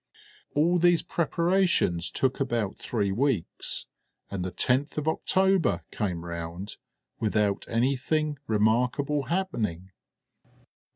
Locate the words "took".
2.09-2.39